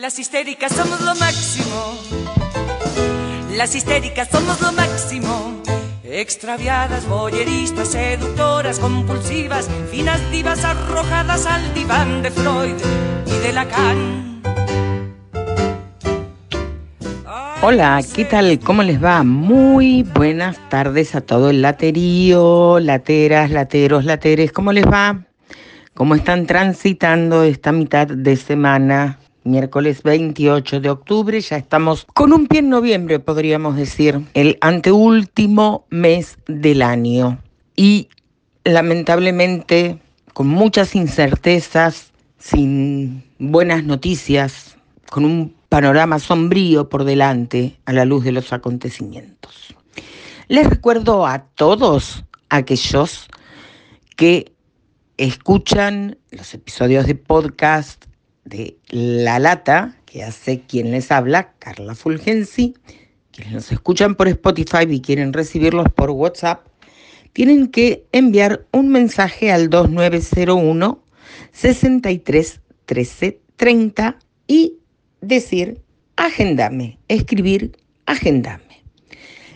Las 0.00 0.18
histéricas 0.18 0.72
somos 0.72 1.02
lo 1.02 1.14
máximo. 1.16 1.94
Las 3.54 3.74
histéricas 3.74 4.28
somos 4.30 4.58
lo 4.62 4.72
máximo. 4.72 5.60
Extraviadas, 6.02 7.06
boyeristas, 7.06 7.88
seductoras, 7.88 8.78
compulsivas, 8.78 9.68
finas 9.90 10.18
divas 10.30 10.64
arrojadas 10.64 11.44
al 11.44 11.74
diván 11.74 12.22
de 12.22 12.30
Freud 12.30 12.76
y 13.26 13.46
de 13.46 13.52
Lacan. 13.52 14.40
Hola, 17.60 18.00
¿qué 18.14 18.24
tal? 18.24 18.58
¿Cómo 18.60 18.82
les 18.82 19.04
va? 19.04 19.22
Muy 19.22 20.02
buenas 20.02 20.56
tardes 20.70 21.14
a 21.14 21.20
todo 21.20 21.50
el 21.50 21.60
laterío, 21.60 22.80
lateras, 22.80 23.50
lateros, 23.50 24.06
lateres. 24.06 24.50
¿Cómo 24.50 24.72
les 24.72 24.86
va? 24.86 25.26
¿Cómo 25.92 26.14
están 26.14 26.46
transitando 26.46 27.42
esta 27.42 27.70
mitad 27.70 28.06
de 28.06 28.36
semana? 28.36 29.18
Miércoles 29.44 30.02
28 30.02 30.80
de 30.80 30.90
octubre, 30.90 31.40
ya 31.40 31.56
estamos 31.56 32.06
con 32.12 32.34
un 32.34 32.46
pie 32.46 32.58
en 32.58 32.68
noviembre, 32.68 33.20
podríamos 33.20 33.74
decir, 33.74 34.20
el 34.34 34.58
anteúltimo 34.60 35.86
mes 35.88 36.36
del 36.46 36.82
año. 36.82 37.38
Y 37.74 38.08
lamentablemente, 38.64 39.98
con 40.34 40.46
muchas 40.46 40.94
incertezas, 40.94 42.12
sin 42.38 43.24
buenas 43.38 43.84
noticias, 43.84 44.76
con 45.10 45.24
un 45.24 45.54
panorama 45.70 46.18
sombrío 46.18 46.90
por 46.90 47.04
delante 47.04 47.78
a 47.86 47.94
la 47.94 48.04
luz 48.04 48.24
de 48.24 48.32
los 48.32 48.52
acontecimientos. 48.52 49.74
Les 50.48 50.68
recuerdo 50.68 51.26
a 51.26 51.44
todos 51.54 52.24
aquellos 52.50 53.28
que 54.16 54.52
escuchan 55.16 56.18
los 56.30 56.52
episodios 56.52 57.06
de 57.06 57.14
podcast 57.14 58.09
de 58.44 58.78
La 58.88 59.38
Lata, 59.38 59.96
que 60.06 60.24
hace 60.24 60.62
quien 60.62 60.90
les 60.90 61.10
habla, 61.12 61.52
Carla 61.58 61.94
Fulgensi, 61.94 62.74
quienes 63.32 63.52
nos 63.52 63.72
escuchan 63.72 64.14
por 64.14 64.28
Spotify 64.28 64.86
y 64.88 65.00
quieren 65.00 65.32
recibirlos 65.32 65.86
por 65.94 66.10
WhatsApp, 66.10 66.66
tienen 67.32 67.68
que 67.68 68.04
enviar 68.12 68.66
un 68.72 68.88
mensaje 68.88 69.52
al 69.52 69.70
2901 69.70 71.02
63 71.52 72.60
13 72.86 73.40
30 73.56 74.18
y 74.46 74.78
decir 75.20 75.80
agendame, 76.16 76.98
escribir 77.08 77.76
agendame. 78.06 78.82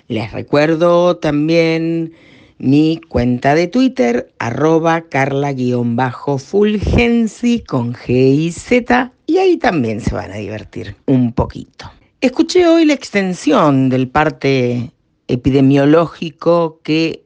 Les 0.09 0.31
recuerdo 0.33 1.17
también 1.17 2.13
mi 2.59 3.01
cuenta 3.09 3.55
de 3.55 3.69
Twitter, 3.69 4.33
arroba 4.39 5.03
carla-fulgensi 5.03 7.61
con 7.61 7.95
G 7.95 8.35
y 8.35 8.51
Z, 8.53 9.13
y 9.27 9.39
ahí 9.39 9.57
también 9.57 10.01
se 10.01 10.15
van 10.15 10.33
a 10.33 10.37
divertir 10.37 10.97
un 11.07 11.33
poquito. 11.33 11.91
Escuché 12.21 12.67
hoy 12.67 12.85
la 12.85 12.93
extensión 12.95 13.89
del 13.89 14.09
parte 14.09 14.91
epidemiológico 15.29 16.81
que 16.83 17.25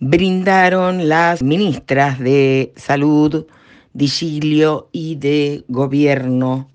brindaron 0.00 1.08
las 1.08 1.42
ministras 1.42 2.18
de 2.18 2.72
Salud, 2.76 3.46
Digilio 3.92 4.88
y 4.92 5.16
de 5.16 5.64
Gobierno 5.68 6.68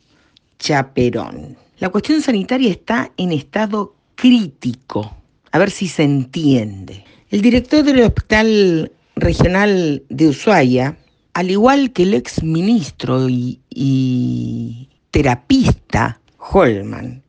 Chaperón. 0.60 1.58
La 1.80 1.90
cuestión 1.90 2.22
sanitaria 2.22 2.70
está 2.70 3.12
en 3.18 3.32
estado 3.32 3.96
crítico. 4.16 5.16
A 5.54 5.60
ver 5.60 5.70
si 5.70 5.88
se 5.88 6.02
entiende. 6.02 7.06
El 7.30 7.44
director 7.44 7.84
del 7.84 8.02
Hospital 8.02 8.92
Regional 9.16 10.02
de 10.10 10.30
Ushuaia, 10.30 10.98
al 11.36 11.52
igual 11.52 11.94
que 11.94 12.04
el 12.04 12.16
ex 12.16 12.42
ministro 12.42 13.30
y, 13.30 13.60
y 13.70 14.90
terapista 15.12 16.20
Holman, 16.40 17.22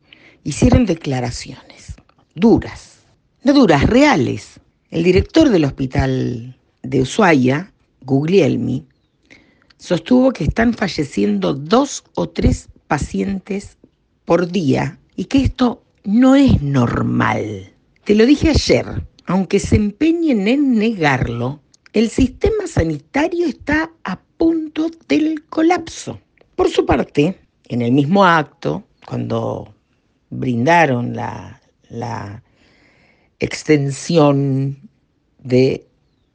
hicieron 0.43 0.87
declaraciones 0.87 1.93
duras, 2.33 3.01
no 3.43 3.53
duras, 3.53 3.83
reales. 3.83 4.59
El 4.89 5.03
director 5.03 5.49
del 5.49 5.65
Hospital 5.65 6.57
de 6.81 7.01
Ushuaia, 7.01 7.71
Guglielmi, 8.01 8.87
sostuvo 9.77 10.31
que 10.31 10.45
están 10.45 10.73
falleciendo 10.73 11.53
dos 11.53 12.03
o 12.15 12.27
tres 12.27 12.69
pacientes 12.87 13.77
por 14.25 14.47
día 14.47 14.97
y 15.15 15.25
que 15.25 15.43
esto 15.43 15.83
no 16.03 16.35
es 16.35 16.59
normal. 16.63 17.74
Te 18.05 18.13
lo 18.13 18.27
dije 18.27 18.49
ayer, 18.49 18.85
aunque 19.25 19.59
se 19.59 19.75
empeñen 19.75 20.47
en 20.47 20.75
negarlo, 20.75 21.59
el 21.91 22.11
sistema 22.11 22.67
sanitario 22.67 23.47
está 23.47 23.93
a 24.03 24.19
punto 24.37 24.91
del 25.07 25.43
colapso. 25.45 26.19
Por 26.55 26.69
su 26.69 26.85
parte, 26.85 27.39
en 27.67 27.81
el 27.81 27.91
mismo 27.93 28.23
acto, 28.23 28.83
cuando 29.07 29.73
brindaron 30.29 31.15
la, 31.15 32.43
extensión 33.39 34.77
del 35.39 35.81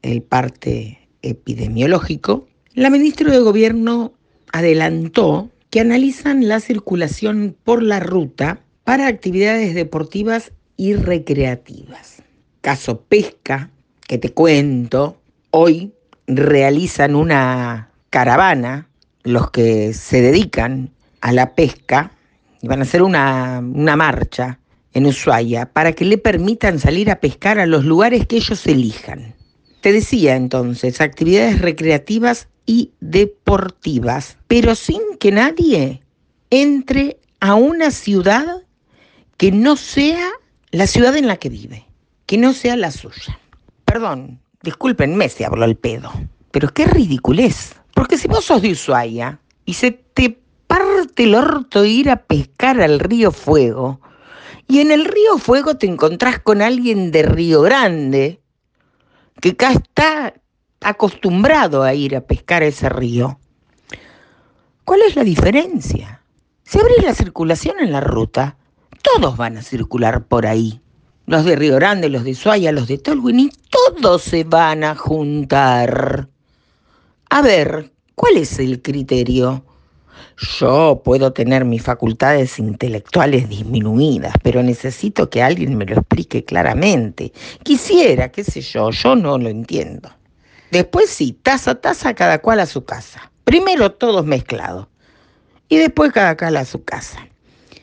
el 0.03 0.23
parte 0.23 1.09
epidemiológico, 1.23 2.49
la 2.75 2.91
ministra 2.91 3.31
de 3.31 3.39
Gobierno 3.39 4.13
adelantó 4.53 5.51
que 5.71 5.79
analizan 5.79 6.49
la 6.49 6.59
circulación 6.59 7.57
por 7.63 7.81
la 7.81 8.01
ruta 8.01 8.61
para 8.83 9.07
actividades 9.07 9.77
deportivas 9.77 10.51
y 10.81 10.95
recreativas 10.95 12.23
caso 12.63 13.03
pesca, 13.03 13.71
que 14.07 14.17
te 14.17 14.33
cuento, 14.33 15.21
hoy 15.51 15.93
realizan 16.27 17.15
una 17.15 17.91
caravana, 18.09 18.89
los 19.23 19.51
que 19.51 19.93
se 19.93 20.23
dedican 20.23 20.91
a 21.21 21.33
la 21.33 21.55
pesca, 21.55 22.13
y 22.63 22.69
van 22.69 22.81
a 22.81 22.85
hacer 22.85 23.03
una, 23.03 23.61
una 23.61 23.95
marcha 23.95 24.59
en 24.95 25.05
Ushuaia 25.05 25.67
para 25.67 25.93
que 25.93 26.07
le 26.07 26.17
permitan 26.17 26.79
salir 26.79 27.11
a 27.11 27.21
pescar 27.21 27.59
a 27.59 27.67
los 27.67 27.85
lugares 27.85 28.27
que 28.27 28.37
ellos 28.37 28.67
elijan. 28.67 29.35
Te 29.83 29.93
decía 29.93 30.35
entonces, 30.35 31.03
actividades 31.03 31.61
recreativas 31.61 32.49
y 32.65 32.93
deportivas, 33.01 34.39
pero 34.47 34.75
sin 34.75 35.01
que 35.19 35.31
nadie 35.31 36.03
entre 36.49 37.19
a 37.39 37.55
una 37.55 37.91
ciudad 37.91 38.63
que 39.37 39.53
no 39.53 39.77
sea 39.77 40.31
la 40.73 40.87
ciudad 40.87 41.17
en 41.17 41.27
la 41.27 41.37
que 41.37 41.49
vive 41.49 41.87
que 42.27 42.39
no 42.39 42.53
sea 42.53 42.77
la 42.77 42.93
suya. 42.93 43.41
Perdón, 43.85 44.41
discúlpenme 44.63 45.29
si 45.29 45.43
hablo 45.43 45.65
al 45.65 45.77
pedo, 45.77 46.13
pero 46.53 46.73
qué 46.73 46.87
ridiculez. 46.87 47.75
Porque 47.93 48.17
si 48.17 48.29
vos 48.29 48.45
sos 48.45 48.63
de 48.63 48.71
Ushuaia 48.71 49.41
y 49.65 49.75
se 49.75 49.91
te 49.91 50.39
parte 50.69 51.25
el 51.25 51.35
orto 51.35 51.85
ir 51.85 52.09
a 52.09 52.23
pescar 52.23 52.81
al 52.81 53.01
río 53.01 53.33
Fuego, 53.33 54.01
y 54.69 54.79
en 54.79 54.93
el 54.93 55.07
río 55.07 55.39
Fuego 55.39 55.77
te 55.77 55.89
encontrás 55.89 56.39
con 56.39 56.63
alguien 56.63 57.11
de 57.11 57.25
Río 57.25 57.63
Grande, 57.63 58.41
que 59.41 59.51
acá 59.51 59.73
está 59.73 60.35
acostumbrado 60.81 61.83
a 61.83 61.95
ir 61.95 62.15
a 62.15 62.21
pescar 62.21 62.63
ese 62.63 62.89
río. 62.89 63.41
¿Cuál 64.85 65.03
es 65.03 65.17
la 65.17 65.25
diferencia? 65.25 66.23
Si 66.63 66.79
abrís 66.79 67.03
la 67.03 67.15
circulación 67.15 67.81
en 67.81 67.91
la 67.91 68.01
ruta, 68.01 68.57
todos 69.03 69.37
van 69.37 69.59
a 69.59 69.63
circular 69.63 70.25
por 70.25 70.47
ahí 70.47 70.81
los 71.31 71.45
de 71.45 71.55
Río 71.55 71.77
Grande, 71.77 72.09
los 72.09 72.25
de 72.25 72.35
Suaya, 72.35 72.73
los 72.73 72.89
de 72.89 72.99
Tolwyn, 72.99 73.39
y 73.39 73.53
todos 73.71 74.23
se 74.23 74.43
van 74.43 74.83
a 74.83 74.97
juntar. 74.97 76.29
A 77.31 77.41
ver, 77.41 77.93
¿cuál 78.17 78.37
es 78.37 78.59
el 78.59 78.83
criterio? 78.83 79.65
Yo 80.59 81.03
puedo 81.05 81.33
tener 81.33 81.65
mis 81.65 81.85
facultades 81.85 82.59
intelectuales 82.59 83.49
disminuidas, 83.49 84.35
pero 84.43 84.65
necesito 84.65 85.31
que 85.31 85.41
alguien 85.41 85.77
me 85.77 85.85
lo 85.85 85.99
explique 85.99 86.45
claramente. 86.45 87.33
Quisiera, 87.63 88.33
qué 88.33 88.43
sé 88.43 88.61
yo, 88.61 88.91
yo 88.91 89.15
no 89.15 89.39
lo 89.39 89.49
entiendo. 89.49 90.11
Después 90.73 91.11
sí, 91.11 91.39
taza 91.45 91.73
a 91.73 91.81
taza, 91.81 92.13
cada 92.15 92.41
cual 92.41 92.59
a 92.59 92.67
su 92.67 92.85
casa. 92.85 93.31
Primero 93.45 93.93
todos 93.93 94.27
mezclados. 94.27 94.89
Y 95.69 95.77
después 95.77 96.11
cada 96.11 96.37
cual 96.37 96.57
a 96.57 96.65
su 96.65 96.83
casa. 96.83 97.25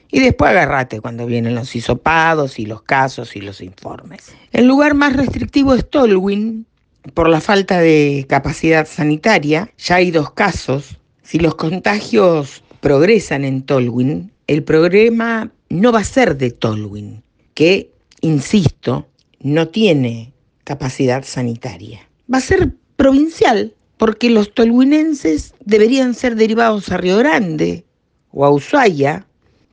Y 0.10 0.20
después 0.20 0.52
agarrate 0.52 1.02
cuando 1.02 1.26
vienen 1.26 1.56
los 1.56 1.76
hisopados 1.76 2.60
y 2.60 2.66
los 2.66 2.82
casos 2.84 3.36
y 3.36 3.42
los 3.42 3.62
informes. 3.62 4.34
El 4.52 4.68
lugar 4.68 4.94
más 4.94 5.16
restrictivo 5.16 5.74
es 5.74 5.90
Tolwyn, 5.90 6.66
por 7.14 7.30
la 7.30 7.42
falta 7.42 7.80
de 7.80 8.26
capacidad 8.28 8.88
sanitaria. 8.88 9.72
Ya 9.78 9.96
hay 9.96 10.12
dos 10.12 10.32
casos. 10.32 10.98
Si 11.24 11.40
los 11.40 11.56
contagios 11.56 12.64
progresan 12.80 13.44
en 13.44 13.64
Tolwyn, 13.64 14.32
el 14.48 14.64
problema 14.64 15.52
no 15.70 15.92
va 15.92 16.00
a 16.00 16.06
ser 16.06 16.38
de 16.38 16.52
Tolwyn, 16.52 17.24
que, 17.54 17.92
insisto, 18.22 19.08
no 19.42 19.68
tiene 19.68 20.34
capacidad 20.64 21.24
sanitaria. 21.24 22.08
Va 22.34 22.38
a 22.38 22.42
ser 22.42 22.74
provincial, 22.96 23.74
porque 23.98 24.30
los 24.30 24.54
tolwinenses 24.54 25.54
deberían 25.64 26.14
ser 26.14 26.36
derivados 26.36 26.92
a 26.92 26.98
Río 26.98 27.18
Grande 27.18 27.84
o 28.32 28.46
a 28.46 28.52
Ushuaia 28.52 29.26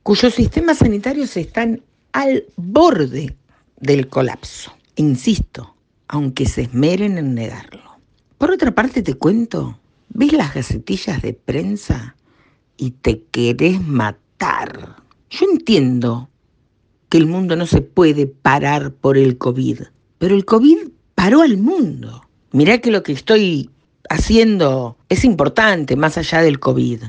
cuyos 0.04 0.34
sistemas 0.34 0.78
sanitarios 0.78 1.34
están 1.38 1.82
al 2.12 2.44
borde 2.56 3.34
del 3.80 4.06
colapso. 4.06 4.70
Insisto, 4.96 5.74
aunque 6.08 6.46
se 6.46 6.62
esmeren 6.62 7.16
en 7.16 7.34
negarlo. 7.34 7.98
Por 8.36 8.50
otra 8.50 8.74
parte, 8.74 9.02
te 9.02 9.14
cuento, 9.14 9.80
¿ves 10.10 10.34
las 10.34 10.54
gacetillas 10.54 11.22
de 11.22 11.32
prensa 11.32 12.16
y 12.76 12.90
te 12.90 13.22
querés 13.30 13.80
matar? 13.80 14.96
Yo 15.30 15.46
entiendo 15.50 16.28
que 17.08 17.16
el 17.16 17.26
mundo 17.26 17.56
no 17.56 17.66
se 17.66 17.80
puede 17.80 18.26
parar 18.26 18.92
por 18.92 19.16
el 19.16 19.38
COVID, 19.38 19.80
pero 20.18 20.34
el 20.34 20.44
COVID 20.44 20.88
paró 21.14 21.40
al 21.40 21.56
mundo. 21.56 22.28
Mirá 22.52 22.76
que 22.78 22.90
lo 22.90 23.02
que 23.02 23.12
estoy 23.12 23.70
haciendo 24.10 24.98
es 25.08 25.24
importante 25.24 25.96
más 25.96 26.18
allá 26.18 26.42
del 26.42 26.60
COVID. 26.60 27.04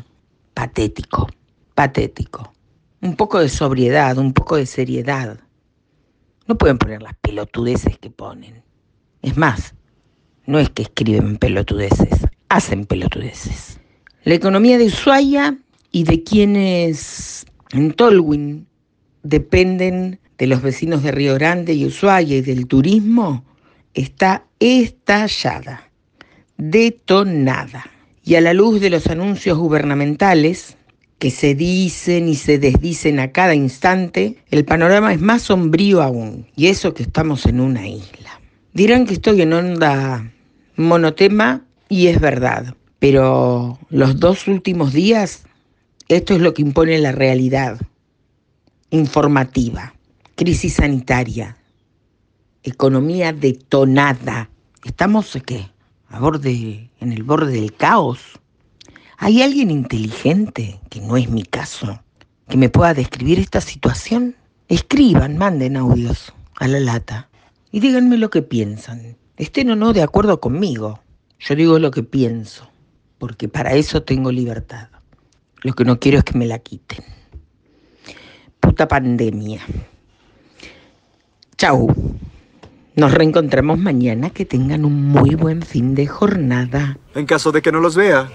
Patético, 0.54 1.28
patético. 1.74 2.55
Un 3.06 3.16
poco 3.16 3.38
de 3.38 3.50
sobriedad, 3.50 4.18
un 4.18 4.34
poco 4.34 4.56
de 4.56 4.66
seriedad. 4.66 5.38
No 6.48 6.58
pueden 6.58 6.80
poner 6.80 7.04
las 7.04 7.14
pelotudeces 7.22 8.00
que 8.00 8.10
ponen. 8.10 8.64
Es 9.22 9.38
más, 9.38 9.76
no 10.48 10.58
es 10.58 10.72
que 10.72 10.82
escriben 10.82 11.38
pelotudeces, 11.38 12.26
hacen 12.50 12.88
pelotudeces. 12.88 13.80
La 14.24 14.34
economía 14.34 14.80
de 14.80 14.86
Ushuaia 14.86 15.56
y 15.92 16.04
de 16.04 16.24
quienes 16.24 17.46
en 17.74 17.94
Tolwyn 17.94 18.66
dependen 19.22 20.20
de 20.40 20.48
los 20.48 20.64
vecinos 20.64 21.04
de 21.04 21.12
Río 21.12 21.36
Grande 21.36 21.76
y 21.76 21.86
Ushuaia 21.86 22.38
y 22.38 22.42
del 22.42 22.66
turismo 22.66 23.46
está 23.94 24.48
estallada, 24.60 25.92
detonada. 26.58 27.86
Y 28.24 28.34
a 28.34 28.42
la 28.42 28.56
luz 28.56 28.82
de 28.82 28.90
los 28.90 29.06
anuncios 29.06 29.60
gubernamentales 29.60 30.76
que 31.20 31.32
se 31.32 31.56
dicen 31.56 32.28
y 32.28 32.36
se 32.36 32.60
desdicen 32.60 33.20
a 33.20 33.32
cada 33.32 33.56
instante, 33.56 34.38
el 34.50 34.66
panorama 34.66 35.14
es 35.14 35.22
más 35.22 35.44
sombrío 35.44 36.02
aún. 36.02 36.48
Y 36.56 36.68
eso 36.68 36.94
que 36.94 37.04
estamos 37.04 37.46
en 37.46 37.60
una 37.60 37.88
isla. 37.88 38.40
Dirán 38.74 39.06
que 39.06 39.14
estoy 39.14 39.42
en 39.42 39.54
onda 39.54 40.32
monotema 40.76 41.66
y 41.88 42.08
es 42.08 42.20
verdad. 42.20 42.76
Pero 43.00 43.80
los 43.90 44.20
dos 44.20 44.48
últimos 44.48 44.94
días, 44.94 45.44
esto 46.08 46.34
es 46.34 46.42
lo 46.42 46.54
que 46.54 46.62
impone 46.62 46.98
la 47.00 47.12
realidad 47.12 47.80
informativa, 48.90 49.94
crisis 50.36 50.76
sanitaria, 50.76 51.58
economía 52.64 53.34
detonada. 53.34 54.50
Estamos 54.84 55.38
¿qué? 55.46 55.70
A 56.10 56.20
borde, 56.20 56.90
en 57.00 57.12
el 57.12 57.24
borde 57.24 57.54
del 57.54 57.74
caos. 57.74 58.20
¿Hay 59.18 59.42
alguien 59.42 59.72
inteligente, 59.72 60.80
que 60.90 61.02
no 61.02 61.18
es 61.18 61.30
mi 61.30 61.44
caso, 61.44 62.02
que 62.50 62.58
me 62.58 62.70
pueda 62.70 62.94
describir 62.94 63.40
esta 63.40 63.62
situación? 63.62 64.36
Escriban, 64.68 65.38
manden 65.38 65.78
audios 65.78 66.34
a 66.56 66.68
la 66.68 66.80
lata 66.80 67.30
y 67.72 67.80
díganme 67.80 68.18
lo 68.18 68.30
que 68.30 68.42
piensan. 68.42 69.18
Estén 69.38 69.70
o 69.72 69.76
no 69.76 69.94
de 69.94 70.02
acuerdo 70.02 70.40
conmigo. 70.40 71.00
Yo 71.40 71.56
digo 71.56 71.78
lo 71.80 71.92
que 71.92 72.04
pienso, 72.04 72.70
porque 73.18 73.48
para 73.48 73.74
eso 73.74 74.04
tengo 74.04 74.32
libertad. 74.32 74.90
Lo 75.62 75.74
que 75.74 75.86
no 75.86 76.00
quiero 76.00 76.20
es 76.20 76.24
que 76.24 76.38
me 76.38 76.46
la 76.46 76.60
quiten. 76.60 77.04
Puta 78.60 78.88
pandemia. 78.88 79.62
Chau. 81.58 81.94
Nos 82.96 83.14
reencontramos 83.14 83.78
mañana. 83.78 84.30
Que 84.30 84.46
tengan 84.46 84.86
un 84.86 85.10
muy 85.10 85.36
buen 85.36 85.62
fin 85.62 85.96
de 85.96 86.08
jornada. 86.08 86.98
En 87.14 87.26
caso 87.26 87.52
de 87.52 87.62
que 87.62 87.72
no 87.72 87.80
los 87.80 87.96
vea. 87.96 88.30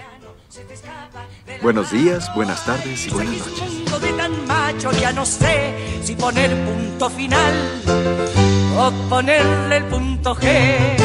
Buenos 1.63 1.91
días, 1.91 2.35
buenas 2.35 2.65
tardes 2.65 3.07
y 3.07 3.11
buenas 3.11 3.37
noches. 3.37 4.01
de 4.01 4.13
tan 4.15 4.47
macho 4.47 4.91
ya 4.93 5.13
no 5.13 5.27
sé 5.27 6.01
si 6.03 6.15
poner 6.15 6.57
punto 6.65 7.11
final 7.11 7.55
o 8.79 8.91
ponerle 9.11 9.77
el 9.77 9.85
punto 9.85 10.35
G. 10.37 11.01